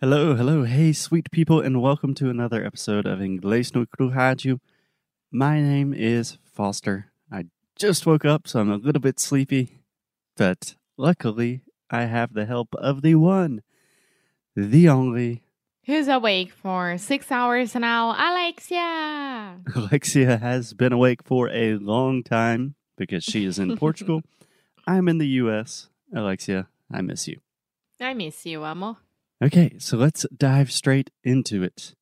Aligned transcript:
Hello, 0.00 0.36
hello, 0.36 0.62
hey, 0.62 0.92
sweet 0.92 1.28
people, 1.32 1.60
and 1.60 1.82
welcome 1.82 2.14
to 2.14 2.30
another 2.30 2.64
episode 2.64 3.04
of 3.04 3.18
Inglês 3.18 3.74
no 3.74 3.84
Rádio. 3.98 4.60
My 5.32 5.60
name 5.60 5.92
is 5.92 6.38
Foster. 6.44 7.10
I 7.32 7.46
just 7.74 8.06
woke 8.06 8.24
up, 8.24 8.46
so 8.46 8.60
I'm 8.60 8.70
a 8.70 8.76
little 8.76 9.00
bit 9.00 9.18
sleepy, 9.18 9.80
but 10.36 10.76
luckily 10.96 11.62
I 11.90 12.02
have 12.04 12.32
the 12.32 12.46
help 12.46 12.76
of 12.76 13.02
the 13.02 13.16
one, 13.16 13.62
the 14.54 14.88
only 14.88 15.42
Who's 15.86 16.06
awake 16.06 16.52
for 16.52 16.96
six 16.96 17.32
hours 17.32 17.74
now? 17.74 18.10
Alexia! 18.12 19.58
Alexia 19.74 20.36
has 20.36 20.74
been 20.74 20.92
awake 20.92 21.24
for 21.24 21.50
a 21.50 21.74
long 21.74 22.22
time 22.22 22.76
because 22.96 23.24
she 23.24 23.44
is 23.44 23.58
in 23.58 23.76
Portugal. 23.76 24.22
I'm 24.86 25.08
in 25.08 25.18
the 25.18 25.42
US. 25.42 25.88
Alexia, 26.14 26.68
I 26.88 27.02
miss 27.02 27.26
you. 27.26 27.40
I 28.00 28.14
miss 28.14 28.46
you, 28.46 28.62
amor. 28.62 28.98
Okay, 29.40 29.76
so 29.78 29.96
let's 29.96 30.26
dive 30.36 30.72
straight 30.72 31.10
into 31.22 31.62
it. 31.62 31.94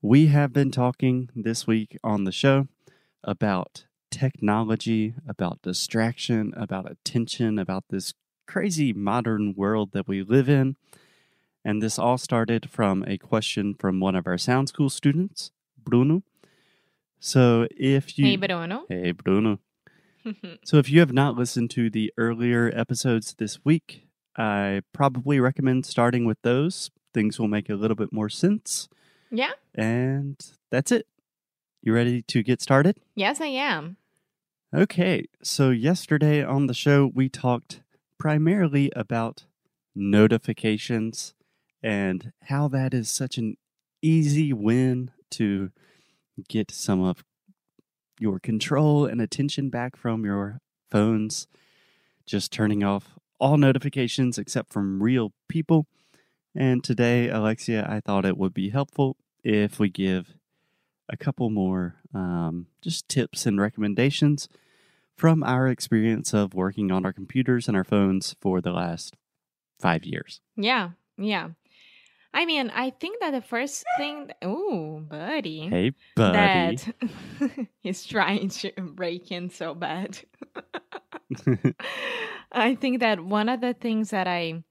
We 0.00 0.26
have 0.26 0.52
been 0.52 0.70
talking 0.70 1.28
this 1.34 1.66
week 1.66 1.98
on 2.04 2.22
the 2.22 2.30
show 2.30 2.68
about 3.24 3.86
technology, 4.08 5.14
about 5.26 5.62
distraction, 5.62 6.54
about 6.56 6.88
attention, 6.88 7.58
about 7.58 7.86
this 7.90 8.14
crazy 8.46 8.92
modern 8.92 9.54
world 9.56 9.90
that 9.94 10.06
we 10.06 10.22
live 10.22 10.48
in. 10.48 10.76
And 11.64 11.82
this 11.82 11.98
all 11.98 12.18
started 12.18 12.70
from 12.70 13.04
a 13.04 13.18
question 13.18 13.74
from 13.74 13.98
one 13.98 14.14
of 14.14 14.28
our 14.28 14.38
Sound 14.38 14.68
School 14.68 14.90
students, 14.90 15.50
Bruno. 15.76 16.22
So 17.18 17.66
if 17.76 18.16
you 18.16 18.26
Hey, 18.26 18.36
Bruno. 18.36 18.84
Hey 18.88 19.10
Bruno. 19.10 19.58
So 20.64 20.78
if 20.78 20.88
you 20.88 21.00
have 21.00 21.12
not 21.12 21.36
listened 21.36 21.70
to 21.72 21.90
the 21.90 22.12
earlier 22.16 22.70
episodes 22.74 23.34
this 23.36 23.64
week, 23.64 24.06
I 24.36 24.82
probably 24.92 25.40
recommend 25.40 25.86
starting 25.86 26.24
with 26.24 26.38
those. 26.42 26.90
Things 27.12 27.38
will 27.38 27.48
make 27.48 27.68
a 27.70 27.74
little 27.74 27.94
bit 27.94 28.12
more 28.12 28.28
sense. 28.28 28.88
yeah? 29.30 29.52
And 29.74 30.36
that's 30.70 30.90
it. 30.90 31.06
You 31.82 31.92
ready 31.92 32.22
to 32.22 32.42
get 32.42 32.60
started? 32.62 32.98
Yes, 33.14 33.40
I 33.40 33.46
am. 33.46 33.96
Okay, 34.74 35.26
so 35.42 35.70
yesterday 35.70 36.42
on 36.42 36.66
the 36.66 36.74
show, 36.74 37.10
we 37.14 37.28
talked 37.28 37.82
primarily 38.18 38.90
about 38.96 39.44
notifications 39.94 41.34
and 41.82 42.32
how 42.44 42.66
that 42.68 42.94
is 42.94 43.10
such 43.10 43.38
an 43.38 43.56
easy 44.02 44.52
win 44.52 45.10
to 45.30 45.70
get 46.48 46.70
some 46.70 47.02
of 47.02 47.22
your 48.18 48.38
control 48.40 49.06
and 49.06 49.20
attention 49.20 49.68
back 49.70 49.96
from 49.96 50.24
your 50.24 50.60
phones. 50.90 51.46
Just 52.26 52.52
turning 52.52 52.82
off 52.82 53.18
all 53.38 53.56
notifications 53.56 54.38
except 54.38 54.72
from 54.72 55.02
real 55.02 55.32
people. 55.48 55.86
And 56.54 56.84
today, 56.84 57.28
Alexia, 57.28 57.86
I 57.88 58.00
thought 58.00 58.24
it 58.24 58.38
would 58.38 58.54
be 58.54 58.70
helpful 58.70 59.16
if 59.42 59.78
we 59.78 59.88
give 59.88 60.34
a 61.08 61.16
couple 61.16 61.50
more 61.50 61.96
um, 62.14 62.66
just 62.80 63.08
tips 63.08 63.44
and 63.46 63.60
recommendations 63.60 64.48
from 65.16 65.42
our 65.42 65.68
experience 65.68 66.32
of 66.32 66.54
working 66.54 66.90
on 66.90 67.04
our 67.04 67.12
computers 67.12 67.68
and 67.68 67.76
our 67.76 67.84
phones 67.84 68.34
for 68.40 68.60
the 68.60 68.72
last 68.72 69.14
five 69.78 70.04
years. 70.04 70.40
Yeah, 70.56 70.90
yeah. 71.16 71.50
I 72.32 72.46
mean, 72.46 72.70
I 72.74 72.90
think 72.90 73.20
that 73.20 73.30
the 73.30 73.40
first 73.40 73.84
thing. 73.96 74.30
Oh, 74.42 74.98
buddy. 75.08 75.68
Hey, 75.68 75.92
buddy. 76.16 76.78
That 77.38 77.68
he's 77.80 78.04
trying 78.04 78.48
to 78.48 78.72
break 78.80 79.30
in 79.30 79.50
so 79.50 79.74
bad. 79.74 80.18
I 82.52 82.74
think 82.74 83.00
that 83.00 83.24
one 83.24 83.48
of 83.48 83.60
the 83.60 83.74
things 83.74 84.10
that 84.10 84.26
I 84.26 84.62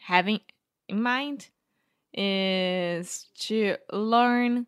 having 0.00 0.40
in 0.88 1.02
mind 1.02 1.48
is 2.12 3.26
to 3.38 3.76
learn 3.92 4.66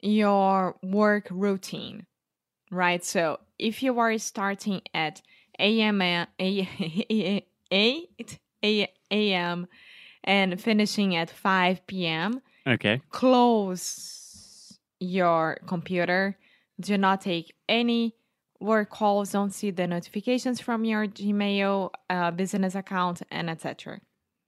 your 0.00 0.76
work 0.82 1.28
routine, 1.30 2.06
right? 2.70 3.04
So 3.04 3.40
if 3.58 3.82
you 3.82 3.98
are 3.98 4.18
starting 4.18 4.82
at 4.92 5.22
a.m. 5.58 6.02
a- 6.02 6.26
a- 6.40 7.46
8 7.70 8.88
a.m. 9.10 9.66
and 10.24 10.60
finishing 10.60 11.16
at 11.16 11.30
5 11.30 11.86
p.m., 11.86 12.40
okay. 12.66 13.00
close 13.10 14.78
your 15.00 15.58
computer. 15.66 16.36
Do 16.80 16.98
not 16.98 17.20
take 17.20 17.54
any 17.68 18.14
work 18.60 18.90
calls. 18.90 19.32
Don't 19.32 19.50
see 19.52 19.70
the 19.70 19.86
notifications 19.86 20.60
from 20.60 20.84
your 20.84 21.06
Gmail 21.06 21.90
uh, 22.10 22.30
business 22.30 22.74
account 22.74 23.22
and 23.30 23.50
etc. 23.50 24.00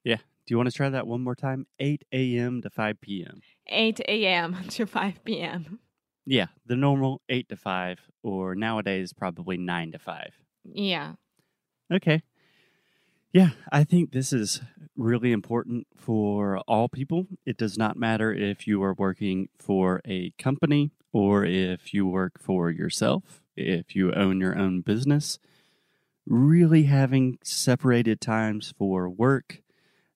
Yeah. 0.05 0.17
Do 0.17 0.53
you 0.53 0.59
want 0.59 0.71
to 0.71 0.77
try 0.77 0.89
that 0.89 1.07
one 1.09 1.23
more 1.23 1.35
time? 1.35 1.67
8 1.81 2.05
a.m. 2.13 2.63
to 2.63 2.71
5 2.71 3.01
p.m. 3.01 3.41
8 3.67 4.01
a.m. 4.09 4.57
to 4.69 4.87
5 4.87 5.25
p.m. 5.25 5.81
Yeah, 6.25 6.47
the 6.67 6.77
normal 6.77 7.21
8 7.29 7.49
to 7.51 7.57
5, 7.57 7.99
or 8.23 8.55
nowadays 8.55 9.13
probably 9.13 9.57
9 9.57 9.93
to 9.93 9.99
5. 9.99 10.33
Yeah. 10.65 11.13
Okay. 11.93 12.23
Yeah, 13.33 13.51
I 13.71 13.85
think 13.85 14.13
this 14.13 14.33
is 14.33 14.61
really 14.97 15.31
important 15.31 15.87
for 15.97 16.59
all 16.67 16.89
people. 16.89 17.27
It 17.45 17.57
does 17.57 17.77
not 17.77 17.97
matter 17.97 18.33
if 18.33 18.67
you 18.67 18.83
are 18.83 18.95
working 18.95 19.49
for 19.59 20.01
a 20.07 20.31
company 20.39 20.91
or 21.13 21.45
if 21.45 21.93
you 21.93 22.07
work 22.07 22.41
for 22.41 22.71
yourself, 22.71 23.43
if 23.57 23.97
you 23.97 24.13
own 24.13 24.41
your 24.41 24.57
own 24.57 24.81
business. 24.81 25.39
Really 26.27 26.85
having 26.85 27.39
separated 27.43 28.21
times 28.21 28.75
for 28.77 29.09
work 29.09 29.63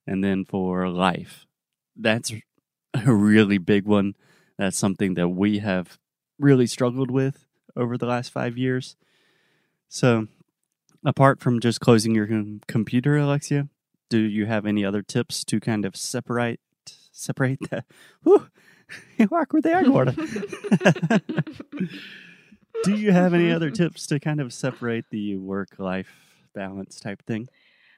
and 0.06 0.24
then 0.24 0.44
for 0.44 0.88
life. 0.88 1.46
That's 1.96 2.32
a 2.94 3.14
really 3.14 3.58
big 3.58 3.86
one. 3.86 4.16
That's 4.58 4.76
something 4.76 5.14
that 5.14 5.28
we 5.28 5.58
have 5.60 5.98
really 6.38 6.66
struggled 6.66 7.10
with 7.10 7.46
over 7.76 7.96
the 7.96 8.06
last 8.06 8.32
five 8.32 8.58
years. 8.58 8.96
So, 9.88 10.26
apart 11.04 11.40
from 11.40 11.60
just 11.60 11.80
closing 11.80 12.14
your 12.14 12.26
com- 12.26 12.60
computer, 12.66 13.16
Alexia, 13.16 13.68
do 14.08 14.18
you 14.18 14.46
have 14.46 14.66
any 14.66 14.84
other 14.84 15.02
tips 15.02 15.44
to 15.44 15.60
kind 15.60 15.84
of 15.84 15.96
separate 15.96 16.60
separate 17.12 17.58
that? 17.70 17.84
Whew, 18.22 18.48
awkward 19.32 19.62
they 19.62 19.72
agora. 19.72 20.14
do 22.82 22.94
you 22.94 23.12
have 23.12 23.34
any 23.34 23.52
other 23.52 23.70
tips 23.80 24.06
to 24.08 24.20
kind 24.20 24.40
of 24.40 24.52
separate 24.52 25.04
the 25.10 25.36
work 25.36 25.78
life 25.78 26.10
balance 26.54 27.00
type 27.00 27.22
thing? 27.26 27.48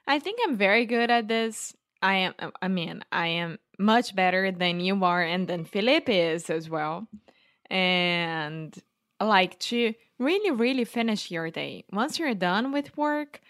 I 0.06 0.18
think 0.18 0.40
I'm 0.44 0.56
very 0.56 0.86
good 0.86 1.10
at 1.10 1.28
this. 1.28 1.74
I 2.02 2.14
am. 2.14 2.34
I 2.60 2.68
mean, 2.68 3.04
I 3.12 3.28
am 3.28 3.58
much 3.78 4.14
better 4.14 4.50
than 4.50 4.80
you 4.80 5.02
are, 5.04 5.22
and 5.22 5.46
than 5.46 5.64
Philip 5.64 6.08
is 6.08 6.50
as 6.50 6.68
well. 6.68 7.06
And 7.70 8.76
like 9.20 9.58
to 9.60 9.94
really, 10.18 10.50
really 10.50 10.84
finish 10.84 11.30
your 11.30 11.50
day. 11.50 11.84
Once 11.92 12.18
you're 12.18 12.34
done 12.34 12.72
with 12.72 12.96
work, 12.96 13.40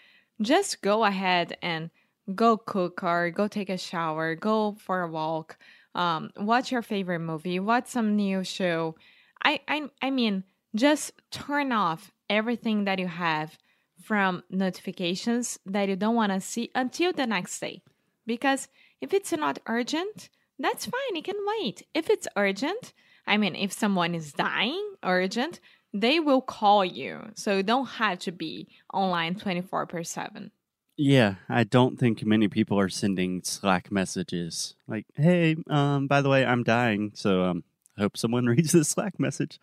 just 0.41 0.81
go 0.81 1.03
ahead 1.03 1.57
and 1.61 1.89
go 2.35 2.57
cook 2.57 3.03
or 3.03 3.31
go 3.31 3.47
take 3.47 3.69
a 3.69 3.77
shower, 3.77 4.35
go 4.35 4.75
for 4.79 5.01
a 5.01 5.11
walk, 5.11 5.57
um, 5.95 6.31
watch 6.37 6.71
your 6.71 6.81
favorite 6.81 7.19
movie, 7.19 7.59
watch 7.59 7.87
some 7.87 8.15
new 8.15 8.43
show. 8.43 8.95
I, 9.43 9.59
I, 9.67 9.89
I 10.01 10.09
mean, 10.09 10.43
just 10.75 11.13
turn 11.31 11.71
off 11.71 12.11
everything 12.29 12.85
that 12.85 12.99
you 12.99 13.07
have 13.07 13.57
from 14.03 14.43
notifications 14.49 15.59
that 15.65 15.87
you 15.87 15.95
don't 15.95 16.15
want 16.15 16.31
to 16.31 16.41
see 16.41 16.69
until 16.75 17.13
the 17.13 17.25
next 17.25 17.59
day. 17.59 17.81
Because 18.25 18.67
if 19.01 19.13
it's 19.13 19.31
not 19.31 19.59
urgent, 19.67 20.29
that's 20.59 20.85
fine, 20.85 21.15
you 21.15 21.23
can 21.23 21.35
wait. 21.59 21.83
If 21.93 22.09
it's 22.09 22.27
urgent, 22.35 22.93
I 23.25 23.37
mean, 23.37 23.55
if 23.55 23.71
someone 23.71 24.15
is 24.15 24.33
dying, 24.33 24.95
urgent, 25.03 25.59
they 25.93 26.19
will 26.19 26.41
call 26.41 26.83
you. 26.83 27.31
So 27.35 27.57
you 27.57 27.63
don't 27.63 27.85
have 27.85 28.19
to 28.19 28.31
be 28.31 28.67
online 28.93 29.35
24 29.35 29.85
per 29.85 30.03
7. 30.03 30.51
Yeah, 30.95 31.35
I 31.49 31.63
don't 31.63 31.99
think 31.99 32.23
many 32.23 32.47
people 32.47 32.79
are 32.79 32.89
sending 32.89 33.41
Slack 33.43 33.91
messages 33.91 34.75
like, 34.87 35.07
"Hey, 35.15 35.55
um, 35.67 36.05
by 36.07 36.21
the 36.21 36.29
way, 36.29 36.45
I'm 36.45 36.63
dying, 36.63 37.11
so 37.15 37.43
um, 37.45 37.63
I 37.97 38.01
hope 38.01 38.15
someone 38.15 38.45
reads 38.53 38.73
this 38.73 38.89
Slack 38.89 39.19
message. 39.19 39.59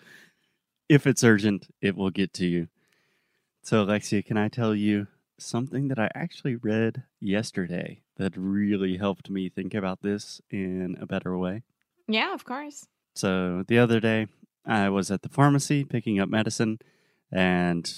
If 0.91 1.07
it's 1.07 1.23
urgent, 1.23 1.73
it 1.81 1.97
will 1.97 2.11
get 2.11 2.33
to 2.35 2.47
you." 2.47 2.69
So, 3.63 3.83
Alexia, 3.83 4.23
can 4.23 4.37
I 4.37 4.49
tell 4.49 4.75
you 4.75 5.07
something 5.39 5.89
that 5.89 5.99
I 5.99 6.11
actually 6.15 6.57
read 6.57 7.05
yesterday 7.21 8.03
that 8.17 8.37
really 8.37 8.97
helped 8.97 9.31
me 9.31 9.49
think 9.49 9.73
about 9.73 10.03
this 10.03 10.41
in 10.51 10.97
a 11.01 11.07
better 11.07 11.37
way? 11.39 11.63
Yeah, 12.09 12.35
of 12.35 12.45
course. 12.45 12.89
So 13.15 13.65
the 13.69 13.79
other 13.79 14.01
day, 14.01 14.27
I 14.67 14.89
was 14.89 15.11
at 15.11 15.23
the 15.23 15.29
pharmacy 15.29 15.85
picking 15.85 16.19
up 16.19 16.29
medicine, 16.29 16.79
and 17.31 17.91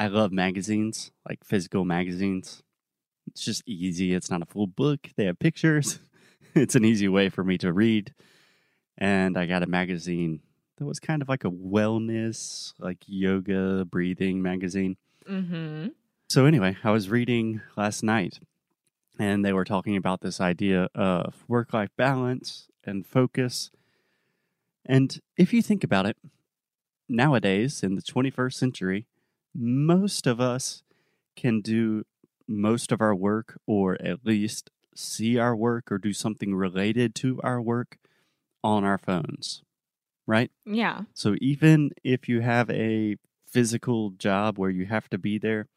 I 0.00 0.08
love 0.08 0.32
magazines, 0.32 1.12
like 1.28 1.44
physical 1.44 1.84
magazines. 1.84 2.62
It's 3.28 3.44
just 3.44 3.62
easy. 3.66 4.14
It's 4.14 4.30
not 4.30 4.42
a 4.42 4.46
full 4.46 4.66
book, 4.66 5.10
they 5.16 5.26
have 5.26 5.38
pictures. 5.38 6.00
it's 6.54 6.74
an 6.74 6.84
easy 6.84 7.08
way 7.08 7.28
for 7.28 7.44
me 7.44 7.56
to 7.58 7.72
read. 7.72 8.14
And 8.98 9.38
I 9.38 9.46
got 9.46 9.62
a 9.62 9.66
magazine 9.66 10.40
that 10.76 10.86
was 10.86 11.00
kind 11.00 11.22
of 11.22 11.28
like 11.28 11.44
a 11.44 11.50
wellness, 11.50 12.72
like 12.78 12.98
yoga, 13.06 13.84
breathing 13.84 14.42
magazine. 14.42 14.96
Mm-hmm. 15.28 15.88
So, 16.28 16.46
anyway, 16.46 16.76
I 16.82 16.90
was 16.90 17.10
reading 17.10 17.60
last 17.76 18.02
night, 18.02 18.40
and 19.18 19.44
they 19.44 19.52
were 19.52 19.64
talking 19.64 19.96
about 19.96 20.20
this 20.22 20.40
idea 20.40 20.88
of 20.94 21.44
work 21.46 21.72
life 21.72 21.90
balance 21.96 22.68
and 22.84 23.06
focus. 23.06 23.70
And 24.84 25.20
if 25.36 25.52
you 25.52 25.62
think 25.62 25.84
about 25.84 26.06
it, 26.06 26.16
nowadays 27.08 27.82
in 27.82 27.94
the 27.94 28.02
21st 28.02 28.54
century, 28.54 29.06
most 29.54 30.26
of 30.26 30.40
us 30.40 30.82
can 31.36 31.60
do 31.60 32.04
most 32.48 32.92
of 32.92 33.00
our 33.00 33.14
work 33.14 33.58
or 33.66 34.00
at 34.02 34.24
least 34.24 34.70
see 34.94 35.38
our 35.38 35.54
work 35.54 35.90
or 35.90 35.98
do 35.98 36.12
something 36.12 36.54
related 36.54 37.14
to 37.16 37.40
our 37.42 37.60
work 37.60 37.98
on 38.64 38.84
our 38.84 38.98
phones, 38.98 39.62
right? 40.26 40.50
Yeah. 40.64 41.02
So 41.14 41.36
even 41.40 41.90
if 42.04 42.28
you 42.28 42.40
have 42.40 42.70
a 42.70 43.16
physical 43.46 44.10
job 44.10 44.58
where 44.58 44.70
you 44.70 44.86
have 44.86 45.08
to 45.10 45.18
be 45.18 45.38
there, 45.38 45.68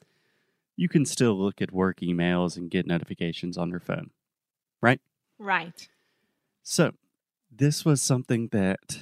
you 0.78 0.90
can 0.90 1.06
still 1.06 1.38
look 1.38 1.62
at 1.62 1.72
work 1.72 2.00
emails 2.02 2.58
and 2.58 2.70
get 2.70 2.88
notifications 2.88 3.58
on 3.58 3.70
your 3.70 3.80
phone, 3.80 4.12
right? 4.82 5.00
Right. 5.40 5.88
So, 6.64 6.92
this 7.52 7.86
was 7.86 8.02
something 8.02 8.50
that 8.52 9.00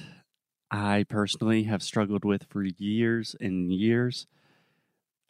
I 0.70 1.04
personally 1.08 1.64
have 1.64 1.82
struggled 1.82 2.24
with 2.24 2.44
for 2.48 2.62
years 2.62 3.34
and 3.40 3.72
years. 3.72 4.26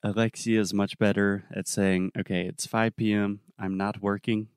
Alexia 0.02 0.60
is 0.60 0.74
much 0.74 0.98
better 0.98 1.44
at 1.54 1.66
saying, 1.66 2.12
okay, 2.18 2.42
it's 2.46 2.66
5 2.66 2.96
p.m., 2.96 3.40
I'm 3.58 3.76
not 3.76 4.02
working. 4.02 4.48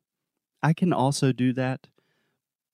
I 0.62 0.74
can 0.74 0.92
also 0.92 1.32
do 1.32 1.54
that, 1.54 1.88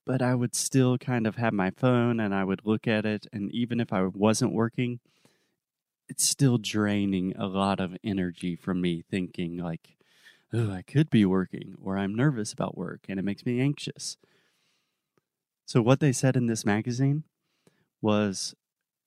but 0.06 0.22
I 0.22 0.36
would 0.36 0.56
still 0.56 0.98
kind 0.98 1.26
of 1.28 1.36
have 1.38 1.54
my 1.54 1.72
phone 1.72 2.20
and 2.20 2.34
I 2.34 2.44
would 2.44 2.66
look 2.66 2.88
at 2.88 3.06
it. 3.06 3.28
And 3.32 3.52
even 3.54 3.80
if 3.80 3.94
I 3.94 4.04
wasn't 4.04 4.54
working, 4.54 5.00
it's 6.10 6.28
still 6.28 6.58
draining 6.58 7.34
a 7.38 7.48
lot 7.48 7.80
of 7.80 7.96
energy 8.04 8.56
from 8.56 8.82
me 8.82 9.04
thinking, 9.10 9.58
like, 9.58 9.96
oh, 10.54 10.72
I 10.72 10.82
could 10.82 11.10
be 11.10 11.26
working 11.26 11.76
or 11.82 11.98
I'm 11.98 12.16
nervous 12.16 12.54
about 12.54 12.78
work 12.78 13.06
and 13.08 13.20
it 13.20 13.24
makes 13.24 13.46
me 13.46 13.62
anxious. 13.62 14.18
So, 15.66 15.82
what 15.82 16.00
they 16.00 16.12
said 16.12 16.36
in 16.36 16.48
this 16.48 16.66
magazine 16.66 17.24
was 18.02 18.54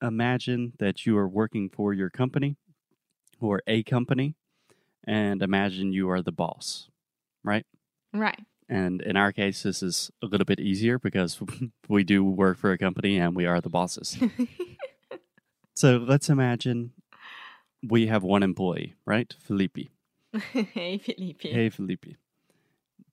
imagine 0.03 0.73
that 0.79 1.07
you 1.07 1.17
are 1.19 1.29
working 1.29 1.69
for 1.69 1.93
your 1.93 2.11
company 2.11 2.57
or 3.41 3.63
a 3.67 3.83
company, 3.83 4.35
and 5.05 5.43
imagine 5.43 5.93
you 5.93 6.09
are 6.11 6.23
the 6.23 6.33
boss, 6.33 6.89
right? 7.45 7.67
Right. 8.13 8.41
And 8.69 9.01
in 9.01 9.17
our 9.17 9.33
case, 9.33 9.63
this 9.63 9.83
is 9.83 10.11
a 10.23 10.27
little 10.27 10.45
bit 10.45 10.61
easier 10.61 10.99
because 10.99 11.41
we 11.89 12.05
do 12.05 12.25
work 12.25 12.59
for 12.59 12.73
a 12.73 12.79
company 12.79 13.19
and 13.19 13.37
we 13.37 13.47
are 13.47 13.61
the 13.61 13.69
bosses. 13.69 14.19
so 15.75 15.99
let's 15.99 16.29
imagine 16.29 16.93
we 17.83 18.09
have 18.09 18.23
one 18.23 18.43
employee, 18.43 18.95
right? 19.05 19.35
Felipe. 19.41 19.91
hey, 20.53 20.99
Felipe. 20.99 21.43
Hey, 21.43 21.71
Felipe. 21.71 22.17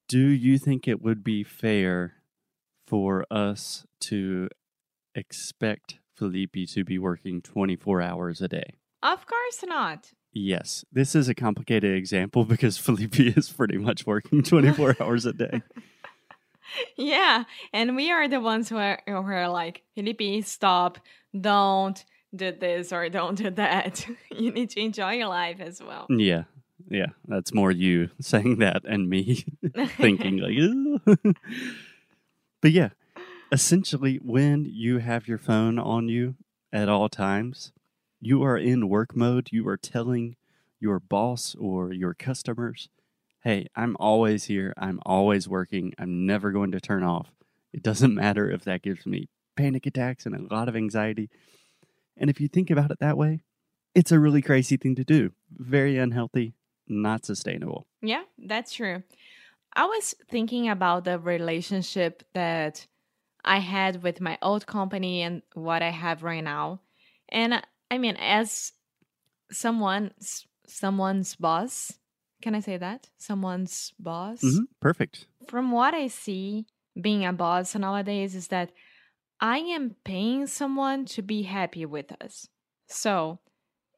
Do 0.07 0.19
you 0.19 0.57
think 0.57 0.87
it 0.87 1.01
would 1.01 1.23
be 1.23 1.43
fair 1.43 2.15
for 2.87 3.25
us 3.31 3.85
to 4.01 4.49
expect 5.15 5.99
Felipe 6.15 6.67
to 6.69 6.83
be 6.83 6.97
working 6.97 7.41
24 7.41 8.01
hours 8.01 8.41
a 8.41 8.47
day? 8.47 8.75
Of 9.01 9.25
course 9.25 9.63
not. 9.65 10.11
Yes, 10.33 10.83
this 10.91 11.13
is 11.13 11.29
a 11.29 11.35
complicated 11.35 11.95
example 11.95 12.43
because 12.53 12.77
Felipe 12.77 13.19
is 13.37 13.49
pretty 13.49 13.77
much 13.77 14.05
working 14.05 14.43
24 14.43 14.97
hours 15.01 15.25
a 15.25 15.33
day. 15.33 15.61
Yeah, 16.97 17.43
and 17.71 17.95
we 17.95 18.11
are 18.11 18.27
the 18.27 18.41
ones 18.41 18.67
who 18.67 18.77
are, 18.77 18.99
who 19.05 19.13
are 19.13 19.47
like, 19.47 19.83
Felipe, 19.93 20.43
stop, 20.43 20.97
don't 21.39 22.03
do 22.35 22.51
this 22.51 22.91
or 22.91 23.09
don't 23.09 23.35
do 23.35 23.51
that. 23.51 24.07
you 24.35 24.51
need 24.51 24.71
to 24.71 24.79
enjoy 24.79 25.13
your 25.13 25.27
life 25.27 25.59
as 25.59 25.81
well. 25.83 26.07
Yeah, 26.09 26.45
yeah, 26.89 27.07
that's 27.27 27.53
more 27.53 27.71
you 27.71 28.09
saying 28.19 28.57
that 28.57 28.83
and 28.85 29.07
me 29.07 29.45
thinking 29.97 30.37
like, 30.37 31.05
but 32.59 32.71
yeah, 32.71 32.89
essentially, 33.51 34.15
when 34.23 34.65
you 34.65 34.97
have 34.97 35.27
your 35.27 35.37
phone 35.37 35.77
on 35.77 36.09
you 36.09 36.35
at 36.71 36.89
all 36.89 37.07
times, 37.07 37.71
you 38.25 38.43
are 38.43 38.57
in 38.57 38.89
work 38.89 39.15
mode. 39.15 39.49
You 39.51 39.67
are 39.67 39.77
telling 39.77 40.35
your 40.79 40.99
boss 40.99 41.55
or 41.59 41.91
your 41.93 42.13
customers, 42.13 42.89
hey, 43.43 43.67
I'm 43.75 43.97
always 43.99 44.45
here. 44.45 44.73
I'm 44.77 44.99
always 45.05 45.47
working. 45.47 45.93
I'm 45.97 46.25
never 46.25 46.51
going 46.51 46.71
to 46.71 46.79
turn 46.79 47.03
off. 47.03 47.31
It 47.73 47.83
doesn't 47.83 48.15
matter 48.23 48.49
if 48.49 48.63
that 48.63 48.81
gives 48.81 49.05
me 49.05 49.29
panic 49.55 49.85
attacks 49.85 50.25
and 50.25 50.35
a 50.35 50.53
lot 50.53 50.69
of 50.69 50.75
anxiety. 50.75 51.29
And 52.17 52.29
if 52.29 52.39
you 52.39 52.47
think 52.47 52.69
about 52.69 52.91
it 52.91 52.99
that 52.99 53.17
way, 53.17 53.43
it's 53.95 54.11
a 54.11 54.19
really 54.19 54.41
crazy 54.41 54.77
thing 54.77 54.95
to 54.95 55.03
do. 55.03 55.33
Very 55.51 55.97
unhealthy, 55.97 56.53
not 56.87 57.25
sustainable. 57.25 57.87
Yeah, 58.01 58.23
that's 58.37 58.73
true. 58.73 59.03
I 59.75 59.85
was 59.85 60.15
thinking 60.29 60.69
about 60.69 61.03
the 61.03 61.19
relationship 61.19 62.23
that 62.33 62.87
I 63.43 63.59
had 63.59 64.03
with 64.03 64.21
my 64.21 64.37
old 64.41 64.65
company 64.65 65.21
and 65.21 65.41
what 65.53 65.81
I 65.81 65.89
have 65.89 66.23
right 66.23 66.43
now. 66.43 66.79
And 67.29 67.61
I 67.93 67.99
mean, 67.99 68.15
as 68.17 68.71
someone's 69.51 70.47
someone's 70.65 71.35
boss, 71.35 71.93
can 72.41 72.55
I 72.55 72.59
say 72.59 72.77
that? 72.77 73.09
Someone's 73.17 73.93
boss. 73.99 74.41
Mhm, 74.41 74.65
Perfect. 74.79 75.27
From 75.47 75.71
what 75.71 75.93
I 75.93 76.07
see, 76.07 76.65
being 76.99 77.23
a 77.23 77.31
boss 77.31 77.75
nowadays 77.75 78.33
is 78.33 78.47
that 78.47 78.71
I 79.39 79.59
am 79.59 79.95
paying 80.03 80.47
someone 80.47 81.05
to 81.13 81.21
be 81.21 81.43
happy 81.43 81.85
with 81.85 82.11
us. 82.19 82.49
So, 82.87 83.37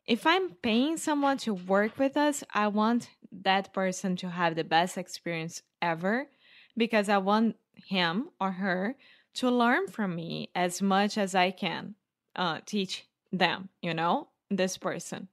if 0.05 0.27
I'm 0.27 0.55
paying 0.55 0.97
someone 0.97 1.37
to 1.45 1.53
work 1.53 1.97
with 1.97 2.17
us, 2.17 2.43
I 2.53 2.67
want 2.67 3.09
that 3.31 3.71
person 3.71 4.17
to 4.17 4.29
have 4.29 4.55
the 4.55 4.65
best 4.65 4.97
experience 4.97 5.61
ever 5.81 6.27
because 6.75 7.07
I 7.07 7.19
want 7.19 7.55
him 7.75 8.31
or 8.41 8.51
her 8.51 8.97
to 9.35 9.49
learn 9.49 9.87
from 9.87 10.15
me 10.15 10.49
as 10.53 10.81
much 10.81 11.17
as 11.17 11.33
I 11.33 11.51
can 11.51 11.95
uh, 12.35 12.59
teach 12.65 13.07
them, 13.37 13.69
you 13.81 13.93
know, 13.93 14.29
this 14.49 14.77
person. 14.77 15.27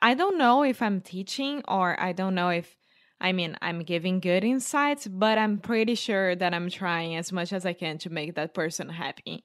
I 0.00 0.14
don't 0.14 0.38
know 0.38 0.62
if 0.62 0.80
I'm 0.80 1.00
teaching 1.00 1.62
or 1.66 2.00
I 2.00 2.12
don't 2.12 2.34
know 2.34 2.50
if, 2.50 2.76
I 3.20 3.32
mean, 3.32 3.56
I'm 3.60 3.82
giving 3.82 4.20
good 4.20 4.44
insights, 4.44 5.08
but 5.08 5.38
I'm 5.38 5.58
pretty 5.58 5.96
sure 5.96 6.36
that 6.36 6.54
I'm 6.54 6.70
trying 6.70 7.16
as 7.16 7.32
much 7.32 7.52
as 7.52 7.66
I 7.66 7.72
can 7.72 7.98
to 7.98 8.10
make 8.10 8.36
that 8.36 8.54
person 8.54 8.88
happy. 8.88 9.44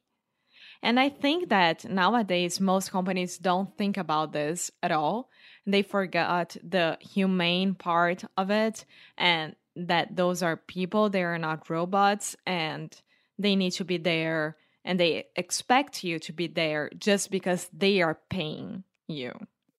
And 0.83 0.99
I 0.99 1.09
think 1.09 1.49
that 1.49 1.85
nowadays 1.85 2.59
most 2.59 2.91
companies 2.91 3.37
don't 3.37 3.75
think 3.77 3.97
about 3.97 4.33
this 4.33 4.69
at 4.83 4.91
all. 4.91 5.29
They 5.65 5.81
forgot 5.81 6.57
the 6.61 6.97
humane 6.99 7.73
part 7.73 8.25
of 8.37 8.51
it 8.51 8.85
and 9.17 9.55
that 9.75 10.15
those 10.15 10.43
are 10.43 10.57
people, 10.57 11.09
they 11.09 11.23
are 11.23 11.37
not 11.37 11.69
robots, 11.69 12.35
and 12.45 12.93
they 13.39 13.55
need 13.55 13.71
to 13.71 13.85
be 13.85 13.97
there 13.97 14.57
and 14.83 14.99
they 14.99 15.25
expect 15.35 16.03
you 16.03 16.19
to 16.19 16.33
be 16.33 16.47
there 16.47 16.89
just 16.97 17.31
because 17.31 17.69
they 17.73 18.01
are 18.01 18.19
paying 18.29 18.83
you. 19.07 19.31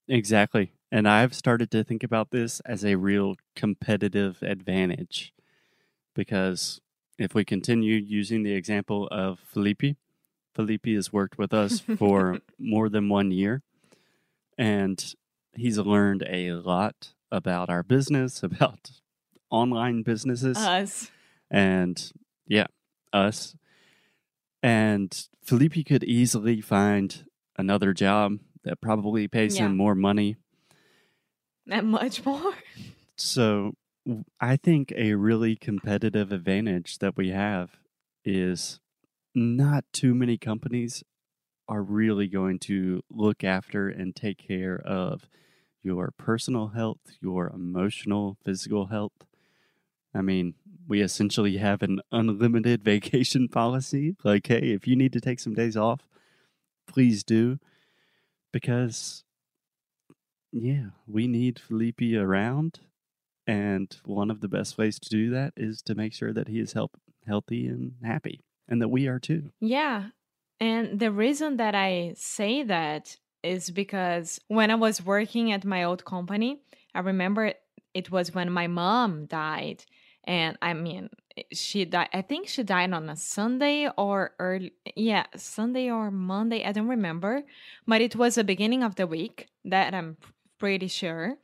Exactly. 0.08 0.72
And 0.90 1.08
I've 1.08 1.34
started 1.34 1.70
to 1.72 1.82
think 1.82 2.02
about 2.02 2.30
this 2.30 2.60
as 2.60 2.84
a 2.84 2.94
real 2.96 3.34
competitive 3.56 4.42
advantage 4.42 5.32
because 6.14 6.80
if 7.18 7.34
we 7.34 7.44
continue 7.44 7.96
using 7.96 8.42
the 8.42 8.52
example 8.54 9.08
of 9.10 9.40
Felipe, 9.40 9.96
Felipe 10.54 10.86
has 10.86 11.12
worked 11.12 11.38
with 11.38 11.52
us 11.52 11.80
for 11.98 12.38
more 12.58 12.88
than 12.88 13.08
one 13.08 13.30
year 13.30 13.62
and 14.56 15.14
he's 15.56 15.78
learned 15.78 16.24
a 16.28 16.52
lot 16.52 17.14
about 17.30 17.70
our 17.70 17.82
business, 17.82 18.42
about 18.42 18.90
online 19.50 20.02
businesses, 20.02 20.56
Us. 20.56 21.10
and 21.50 22.12
yeah, 22.46 22.66
us. 23.12 23.56
And 24.64 25.28
Felipe 25.42 25.86
could 25.86 26.02
easily 26.04 26.62
find 26.62 27.26
another 27.58 27.92
job 27.92 28.38
that 28.62 28.80
probably 28.80 29.28
pays 29.28 29.56
Yeah. 29.58 29.66
him 29.66 29.76
more 29.76 29.94
money. 29.94 30.36
That 31.66 31.84
much 31.84 32.24
more. 32.24 32.54
So 33.18 33.74
I 34.40 34.56
think 34.56 34.90
a 34.96 35.14
really 35.16 35.54
competitive 35.54 36.32
advantage 36.32 36.96
that 37.00 37.14
we 37.14 37.28
have 37.28 37.76
is 38.24 38.80
not 39.34 39.84
too 39.92 40.14
many 40.14 40.38
companies 40.38 41.04
are 41.68 41.82
really 41.82 42.26
going 42.26 42.58
to 42.60 43.02
look 43.10 43.44
after 43.44 43.90
and 43.90 44.16
take 44.16 44.38
care 44.38 44.80
of 44.80 45.28
your 45.82 46.10
personal 46.16 46.68
health, 46.68 47.00
your 47.20 47.48
emotional, 47.48 48.38
physical 48.42 48.86
health. 48.86 49.26
I 50.14 50.22
mean, 50.22 50.54
we 50.86 51.00
essentially 51.00 51.56
have 51.56 51.82
an 51.82 52.00
unlimited 52.12 52.84
vacation 52.84 53.48
policy. 53.48 54.16
Like, 54.24 54.46
hey, 54.46 54.72
if 54.72 54.86
you 54.86 54.96
need 54.96 55.12
to 55.14 55.20
take 55.20 55.40
some 55.40 55.54
days 55.54 55.76
off, 55.76 56.00
please 56.86 57.24
do. 57.24 57.58
Because, 58.52 59.24
yeah, 60.52 60.90
we 61.06 61.26
need 61.26 61.58
Felipe 61.58 62.02
around. 62.14 62.80
And 63.46 63.94
one 64.04 64.30
of 64.30 64.40
the 64.40 64.48
best 64.48 64.78
ways 64.78 64.98
to 65.00 65.08
do 65.08 65.30
that 65.30 65.52
is 65.56 65.82
to 65.82 65.94
make 65.94 66.14
sure 66.14 66.32
that 66.32 66.48
he 66.48 66.60
is 66.60 66.72
help, 66.72 66.98
healthy 67.26 67.66
and 67.66 67.92
happy, 68.02 68.40
and 68.68 68.80
that 68.80 68.88
we 68.88 69.06
are 69.06 69.18
too. 69.18 69.50
Yeah. 69.60 70.08
And 70.60 70.98
the 70.98 71.10
reason 71.10 71.56
that 71.58 71.74
I 71.74 72.14
say 72.16 72.62
that 72.62 73.16
is 73.42 73.70
because 73.70 74.40
when 74.48 74.70
I 74.70 74.76
was 74.76 75.04
working 75.04 75.52
at 75.52 75.64
my 75.64 75.84
old 75.84 76.04
company, 76.04 76.62
I 76.94 77.00
remember 77.00 77.52
it 77.92 78.10
was 78.10 78.34
when 78.34 78.50
my 78.50 78.66
mom 78.66 79.26
died. 79.26 79.84
And 80.24 80.56
I 80.62 80.74
mean, 80.74 81.10
she 81.52 81.84
died. 81.84 82.08
I 82.12 82.22
think 82.22 82.48
she 82.48 82.62
died 82.62 82.92
on 82.92 83.08
a 83.08 83.16
Sunday 83.16 83.88
or 83.96 84.32
early, 84.38 84.72
yeah, 84.96 85.26
Sunday 85.36 85.90
or 85.90 86.10
Monday. 86.10 86.64
I 86.64 86.72
don't 86.72 86.88
remember, 86.88 87.42
but 87.86 88.00
it 88.00 88.16
was 88.16 88.36
the 88.36 88.44
beginning 88.44 88.82
of 88.82 88.96
the 88.96 89.06
week. 89.06 89.48
That 89.64 89.94
I'm 89.94 90.16
pretty 90.58 90.88
sure. 90.88 91.36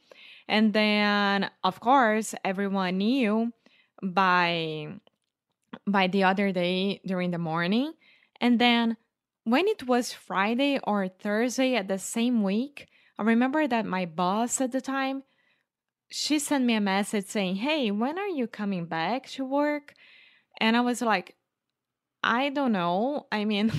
And 0.48 0.72
then, 0.72 1.50
of 1.62 1.80
course, 1.80 2.34
everyone 2.44 2.98
knew 2.98 3.52
by 4.02 4.88
by 5.86 6.06
the 6.06 6.24
other 6.24 6.52
day 6.52 7.00
during 7.06 7.30
the 7.30 7.38
morning. 7.38 7.92
And 8.40 8.58
then 8.58 8.96
when 9.44 9.68
it 9.68 9.86
was 9.86 10.12
Friday 10.12 10.78
or 10.84 11.08
Thursday 11.08 11.74
at 11.74 11.88
the 11.88 11.98
same 11.98 12.42
week, 12.42 12.88
I 13.18 13.22
remember 13.22 13.66
that 13.66 13.84
my 13.84 14.06
boss 14.06 14.60
at 14.60 14.72
the 14.72 14.80
time 14.80 15.22
she 16.10 16.38
sent 16.38 16.64
me 16.64 16.74
a 16.74 16.80
message 16.80 17.26
saying, 17.26 17.56
Hey, 17.56 17.90
when 17.90 18.18
are 18.18 18.28
you 18.28 18.46
coming 18.46 18.86
back 18.86 19.28
to 19.30 19.44
work? 19.44 19.94
And 20.60 20.76
I 20.76 20.80
was 20.80 21.00
like, 21.00 21.36
I 22.22 22.50
don't 22.50 22.72
know. 22.72 23.26
I 23.32 23.44
mean, 23.44 23.72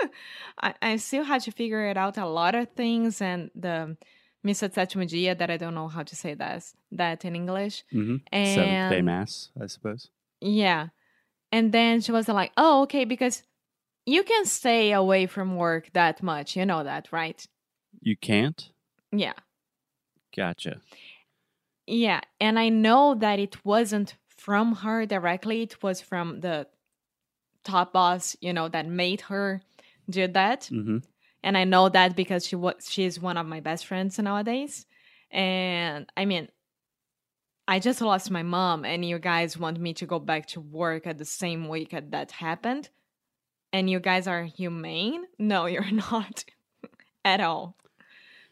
I, 0.60 0.74
I, 0.80 0.96
still 0.96 1.24
had 1.24 1.42
to 1.42 1.50
figure 1.50 1.86
it 1.88 1.96
out 1.96 2.16
a 2.16 2.26
lot 2.26 2.54
of 2.54 2.70
things 2.70 3.20
and 3.20 3.50
the 3.54 3.96
Missa 4.42 4.68
Sétimo 4.68 5.06
Dia 5.08 5.34
that 5.34 5.50
I 5.50 5.56
don't 5.56 5.74
know 5.74 5.88
how 5.88 6.02
to 6.02 6.16
say 6.16 6.34
that 6.34 6.64
that 6.92 7.24
in 7.24 7.34
English. 7.34 7.84
Mm-hmm. 7.92 8.16
And 8.32 8.54
Seventh 8.54 8.92
day 8.92 9.02
mass, 9.02 9.50
I 9.60 9.66
suppose. 9.66 10.08
Yeah. 10.40 10.88
And 11.52 11.72
then 11.72 12.00
she 12.00 12.12
was 12.12 12.28
like, 12.28 12.52
Oh, 12.56 12.82
okay, 12.82 13.04
because 13.04 13.42
you 14.06 14.22
can 14.22 14.44
stay 14.46 14.92
away 14.92 15.26
from 15.26 15.56
work 15.56 15.90
that 15.92 16.22
much. 16.22 16.56
You 16.56 16.64
know 16.64 16.84
that, 16.84 17.10
right? 17.12 17.44
You 18.00 18.16
can't? 18.16 18.70
Yeah. 19.10 19.32
Gotcha. 20.34 20.80
Yeah, 21.86 22.20
and 22.40 22.58
I 22.58 22.68
know 22.68 23.14
that 23.14 23.38
it 23.38 23.64
wasn't 23.64 24.16
from 24.28 24.76
her 24.76 25.06
directly, 25.06 25.62
it 25.62 25.82
was 25.82 26.00
from 26.00 26.40
the 26.40 26.66
top 27.64 27.92
boss, 27.92 28.36
you 28.40 28.52
know, 28.52 28.68
that 28.68 28.86
made 28.86 29.22
her 29.22 29.60
do 30.08 30.26
that. 30.28 30.62
Mm-hmm. 30.72 30.98
And 31.42 31.56
I 31.56 31.64
know 31.64 31.88
that 31.88 32.16
because 32.16 32.46
she 32.46 32.56
was 32.56 32.88
she 32.88 33.04
is 33.04 33.20
one 33.20 33.36
of 33.36 33.46
my 33.46 33.60
best 33.60 33.86
friends 33.86 34.18
nowadays. 34.18 34.86
And 35.30 36.10
I 36.16 36.24
mean, 36.24 36.48
I 37.68 37.78
just 37.80 38.00
lost 38.00 38.30
my 38.30 38.42
mom, 38.42 38.84
and 38.84 39.04
you 39.04 39.18
guys 39.18 39.58
want 39.58 39.80
me 39.80 39.92
to 39.94 40.06
go 40.06 40.18
back 40.18 40.46
to 40.48 40.60
work 40.60 41.06
at 41.06 41.18
the 41.18 41.24
same 41.24 41.68
week 41.68 41.90
that 41.90 42.10
that 42.12 42.30
happened. 42.32 42.88
And 43.72 43.90
you 43.90 44.00
guys 44.00 44.26
are 44.26 44.44
humane? 44.44 45.24
No, 45.38 45.66
you're 45.72 45.90
not 45.90 46.44
at 47.24 47.40
all. 47.40 47.76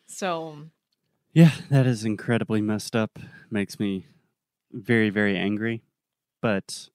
So 0.06 0.58
yeah, 1.34 1.50
that 1.70 1.86
is 1.86 2.04
incredibly 2.04 2.62
messed 2.62 2.96
up. 2.96 3.18
Makes 3.50 3.80
me 3.80 4.06
very, 4.72 5.10
very 5.10 5.36
angry. 5.36 5.82
But 6.42 6.90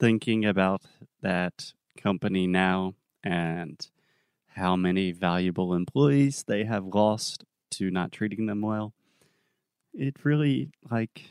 thinking 0.00 0.44
about 0.44 0.82
that 1.22 1.72
company 1.96 2.46
now 2.46 2.94
and 3.22 3.88
how 4.48 4.76
many 4.76 5.12
valuable 5.12 5.74
employees 5.74 6.44
they 6.46 6.64
have 6.64 6.86
lost 6.86 7.44
to 7.72 7.90
not 7.90 8.12
treating 8.12 8.46
them 8.46 8.62
well, 8.62 8.94
it 9.94 10.24
really, 10.24 10.70
like, 10.90 11.24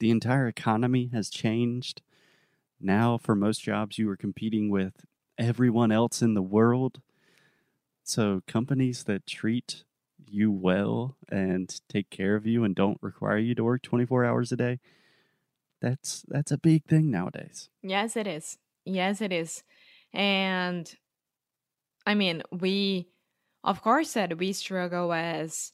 the 0.00 0.10
entire 0.10 0.48
economy 0.48 1.08
has 1.12 1.30
changed. 1.30 2.02
Now, 2.80 3.18
for 3.18 3.34
most 3.36 3.62
jobs, 3.62 3.98
you 3.98 4.08
are 4.10 4.16
competing 4.16 4.70
with 4.70 5.04
everyone 5.38 5.92
else 5.92 6.22
in 6.22 6.34
the 6.34 6.42
world. 6.42 7.00
So, 8.04 8.42
companies 8.46 9.04
that 9.04 9.26
treat 9.26 9.84
you 10.28 10.50
well 10.50 11.16
and 11.30 11.80
take 11.88 12.10
care 12.10 12.34
of 12.36 12.46
you 12.46 12.64
and 12.64 12.74
don't 12.74 12.98
require 13.02 13.38
you 13.38 13.54
to 13.54 13.64
work 13.64 13.82
24 13.82 14.24
hours 14.24 14.52
a 14.52 14.56
day 14.56 14.78
that's 15.80 16.24
that's 16.28 16.52
a 16.52 16.58
big 16.58 16.84
thing 16.84 17.10
nowadays. 17.10 17.68
Yes 17.82 18.16
it 18.16 18.26
is. 18.26 18.58
Yes 18.84 19.20
it 19.20 19.32
is. 19.32 19.62
And 20.12 20.94
i 22.06 22.14
mean 22.14 22.42
we 22.50 23.08
of 23.64 23.82
course 23.82 24.10
said 24.10 24.38
we 24.40 24.52
struggle 24.52 25.12
as 25.12 25.72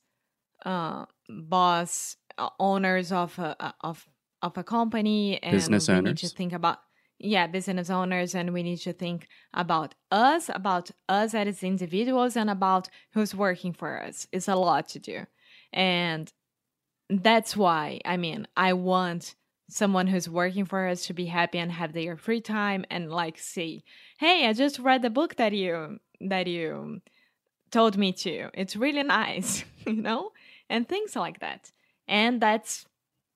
uh 0.65 1.07
boss 1.29 2.17
uh, 2.39 2.51
owners 2.61 3.13
of 3.13 3.39
a 3.39 3.75
of 3.83 4.09
of 4.43 4.57
a 4.59 4.65
company 4.65 5.43
and 5.43 5.53
business 5.53 5.89
we 5.89 5.95
owners. 5.95 6.11
need 6.11 6.19
to 6.19 6.29
think 6.29 6.53
about 6.53 6.79
yeah 7.19 7.47
business 7.47 7.91
owners 7.91 8.35
and 8.35 8.53
we 8.53 8.63
need 8.63 8.79
to 8.79 8.93
think 8.93 9.29
about 9.53 9.95
us 10.11 10.49
about 10.55 10.91
us 11.09 11.35
as 11.35 11.63
individuals 11.63 12.37
and 12.37 12.51
about 12.51 12.89
who's 13.13 13.35
working 13.35 13.73
for 13.73 14.03
us. 14.03 14.27
It's 14.33 14.49
a 14.49 14.55
lot 14.55 14.89
to 14.91 14.99
do. 14.99 15.27
And 15.73 16.33
that's 17.11 17.57
why 17.57 17.99
i 18.05 18.19
mean 18.19 18.47
i 18.55 18.71
want 18.71 19.35
someone 19.71 20.07
who's 20.07 20.29
working 20.29 20.67
for 20.67 20.87
us 20.87 21.07
to 21.07 21.15
be 21.15 21.25
happy 21.25 21.57
and 21.57 21.73
have 21.73 21.95
their 21.95 22.19
free 22.19 22.41
time 22.41 22.85
and 22.91 23.11
like 23.11 23.39
say 23.39 23.83
hey 24.19 24.47
i 24.47 24.53
just 24.53 24.79
read 24.79 25.01
the 25.01 25.09
book 25.09 25.37
that 25.37 25.55
you 25.55 25.99
that 26.21 26.47
you 26.47 27.01
told 27.71 27.97
me 27.97 28.13
to. 28.13 28.49
It's 28.55 28.77
really 28.77 29.03
nice 29.21 29.65
you 29.87 29.95
know 29.95 30.33
and 30.69 30.89
things 30.89 31.17
like 31.17 31.41
that. 31.41 31.71
And 32.07 32.41
that's 32.41 32.87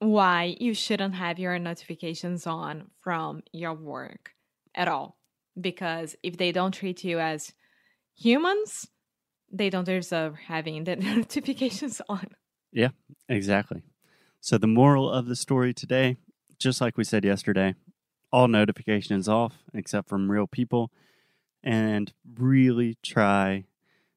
why 0.02 0.56
you 0.58 0.74
shouldn't 0.74 1.14
have 1.14 1.38
your 1.38 1.58
notifications 1.58 2.46
on 2.46 2.90
from 3.00 3.42
your 3.52 3.74
work 3.74 4.32
at 4.74 4.88
all. 4.88 5.16
Because 5.60 6.16
if 6.22 6.36
they 6.36 6.50
don't 6.50 6.72
treat 6.72 7.04
you 7.04 7.20
as 7.20 7.52
humans, 8.14 8.88
they 9.50 9.70
don't 9.70 9.84
deserve 9.84 10.36
having 10.48 10.84
the 10.84 10.96
notifications 11.16 12.00
on. 12.08 12.26
Yeah, 12.72 12.88
exactly. 13.28 13.82
So, 14.40 14.58
the 14.58 14.66
moral 14.66 15.10
of 15.10 15.26
the 15.26 15.36
story 15.36 15.72
today, 15.72 16.16
just 16.58 16.80
like 16.80 16.96
we 16.96 17.04
said 17.04 17.24
yesterday, 17.24 17.74
all 18.32 18.48
notifications 18.48 19.28
off 19.28 19.58
except 19.72 20.08
from 20.08 20.30
real 20.30 20.46
people, 20.46 20.90
and 21.62 22.12
really 22.34 22.96
try 23.02 23.64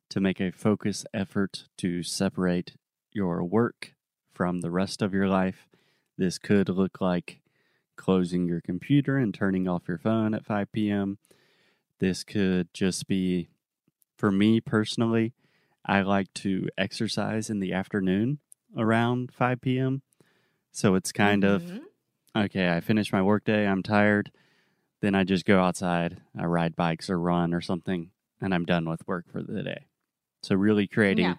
to 0.10 0.20
make 0.20 0.40
a 0.40 0.52
focused 0.52 1.06
effort 1.14 1.66
to 1.78 2.02
separate 2.02 2.74
your 3.12 3.44
work 3.44 3.94
from 4.34 4.62
the 4.62 4.72
rest 4.72 5.02
of 5.02 5.14
your 5.14 5.28
life 5.28 5.68
this 6.18 6.38
could 6.38 6.70
look 6.70 7.02
like 7.02 7.42
closing 7.96 8.48
your 8.48 8.62
computer 8.62 9.18
and 9.18 9.34
turning 9.34 9.68
off 9.68 9.88
your 9.88 9.98
phone 9.98 10.34
at 10.34 10.46
5 10.46 10.72
p.m. 10.72 11.18
This 12.00 12.24
could 12.24 12.74
just 12.74 13.08
be, 13.08 13.50
for 14.18 14.32
me 14.32 14.60
personally, 14.60 15.34
I 15.86 16.02
like 16.02 16.34
to 16.36 16.68
exercise 16.78 17.50
in 17.50 17.60
the 17.60 17.74
afternoon 17.74 18.40
around 18.78 19.32
5 19.32 19.62
p.m. 19.62 20.02
So 20.72 20.96
it's 20.96 21.12
kind 21.12 21.44
mm-hmm. 21.44 21.78
of, 22.36 22.46
okay, 22.46 22.70
I 22.70 22.82
finish 22.82 23.14
my 23.14 23.22
workday, 23.22 23.68
I'm 23.68 23.84
tired. 23.84 24.32
Then 25.02 25.16
I 25.16 25.24
just 25.24 25.46
go 25.46 25.60
outside, 25.62 26.22
I 26.38 26.46
ride 26.46 26.76
bikes 26.76 27.10
or 27.10 27.20
run 27.20 27.54
or 27.54 27.62
something, 27.62 28.10
and 28.42 28.54
I'm 28.54 28.66
done 28.66 28.90
with 28.90 29.08
work 29.08 29.26
for 29.32 29.42
the 29.44 29.62
day. 29.62 29.86
So, 30.42 30.56
really 30.56 30.88
creating 30.88 31.26
yeah. 31.26 31.36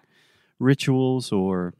rituals 0.59 1.31
or 1.31 1.73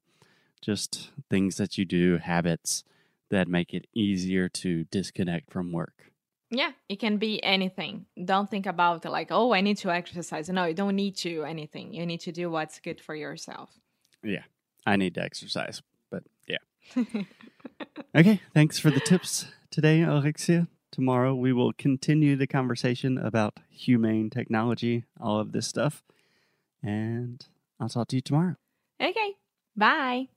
just 0.62 1.12
things 1.30 1.58
that 1.58 1.78
you 1.78 1.86
do, 1.86 2.18
habits 2.18 2.84
that 3.30 3.48
make 3.48 3.74
it 3.74 3.88
easier 3.94 4.48
to 4.50 4.86
disconnect 4.86 5.52
from 5.52 5.72
work. 5.72 6.12
Yeah, 6.50 6.72
it 6.88 7.00
can 7.00 7.18
be 7.18 7.44
anything. 7.44 8.06
Don't 8.24 8.50
think 8.50 8.66
about 8.66 9.04
like, 9.04 9.28
oh, 9.32 9.54
I 9.54 9.62
need 9.62 9.78
to 9.80 9.92
exercise. 9.92 10.50
No, 10.50 10.66
you 10.66 10.74
don't 10.74 10.96
need 10.96 11.18
to 11.18 11.44
anything. 11.44 11.94
You 11.94 12.06
need 12.06 12.22
to 12.22 12.32
do 12.32 12.50
what's 12.50 12.80
good 12.80 13.02
for 13.02 13.16
yourself. 13.16 13.70
Yeah, 14.24 14.44
I 14.86 14.96
need 14.96 15.16
to 15.16 15.22
exercise, 15.22 15.82
but 16.10 16.24
yeah. 16.48 16.58
okay, 18.16 18.42
thanks 18.54 18.80
for 18.80 18.92
the 18.92 19.02
tips 19.02 19.48
today, 19.70 20.02
Alexia. 20.02 20.68
Tomorrow 20.92 21.36
we 21.36 21.52
will 21.52 21.74
continue 21.74 22.38
the 22.38 22.48
conversation 22.48 23.18
about 23.18 23.60
humane 23.70 24.30
technology, 24.30 25.04
all 25.20 25.40
of 25.40 25.52
this 25.52 25.68
stuff. 25.68 26.02
And 26.82 27.46
I'll 27.80 27.90
talk 27.90 28.08
to 28.10 28.16
you 28.16 28.22
tomorrow. 28.22 28.56
Okay, 29.02 29.34
bye. 29.76 30.30